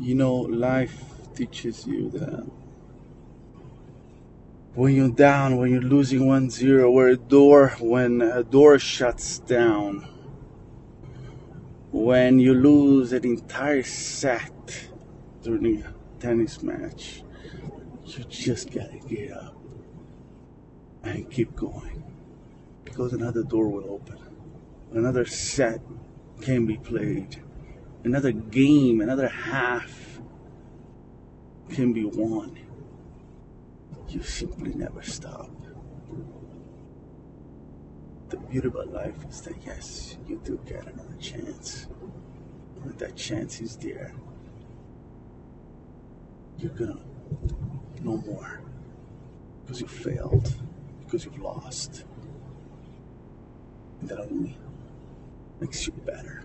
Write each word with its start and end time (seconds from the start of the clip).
You 0.00 0.14
know, 0.14 0.34
life 0.34 1.04
teaches 1.34 1.86
you 1.86 2.08
that 2.12 2.50
when 4.74 4.94
you're 4.94 5.10
down, 5.10 5.58
when 5.58 5.70
you're 5.70 5.82
losing 5.82 6.26
one 6.26 6.48
zero, 6.48 6.90
where 6.90 7.08
a 7.08 7.18
door, 7.18 7.76
when 7.80 8.22
a 8.22 8.42
door 8.42 8.78
shuts 8.78 9.40
down, 9.40 10.08
when 11.92 12.38
you 12.38 12.54
lose 12.54 13.12
an 13.12 13.26
entire 13.26 13.82
set 13.82 14.88
during 15.42 15.82
a 15.82 15.94
tennis 16.18 16.62
match, 16.62 17.22
you 18.06 18.24
just 18.24 18.72
gotta 18.72 18.98
get 19.06 19.32
up 19.32 19.54
and 21.02 21.30
keep 21.30 21.54
going 21.54 22.02
because 22.84 23.12
another 23.12 23.42
door 23.42 23.68
will 23.68 23.90
open, 23.90 24.18
another 24.92 25.26
set 25.26 25.82
can 26.40 26.64
be 26.64 26.78
played, 26.78 27.42
another 28.04 28.32
game, 28.32 29.00
another 29.00 29.28
half 29.28 30.20
can 31.70 31.92
be 31.92 32.04
won. 32.04 32.58
You 34.08 34.22
simply 34.22 34.74
never 34.74 35.02
stop. 35.02 35.50
The 38.28 38.36
beauty 38.36 38.68
about 38.68 38.92
life 38.92 39.24
is 39.28 39.40
that 39.42 39.56
yes, 39.64 40.16
you 40.26 40.40
do 40.44 40.58
get 40.66 40.86
another 40.86 41.16
chance. 41.20 41.86
When 42.82 42.96
that 42.96 43.16
chance 43.16 43.60
is 43.60 43.76
there, 43.76 44.12
you're 46.58 46.72
gonna 46.72 47.00
know 48.02 48.16
more 48.18 48.60
because 49.62 49.80
you 49.80 49.86
failed, 49.86 50.54
because 51.04 51.24
you've 51.24 51.38
lost. 51.38 52.04
And 54.00 54.08
that 54.08 54.20
only 54.20 54.56
makes 55.60 55.86
you 55.86 55.92
better. 56.04 56.39